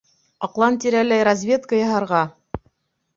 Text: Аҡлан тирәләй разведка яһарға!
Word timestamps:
Аҡлан 0.45 0.79
тирәләй 0.85 1.25
разведка 1.27 1.77
яһарға! 1.83 2.23